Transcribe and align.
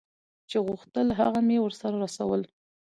چې 0.49 0.57
غوښتل 0.67 1.07
هغه 1.19 1.39
مې 1.47 1.57
ورته 1.61 1.87
رسول. 2.03 2.41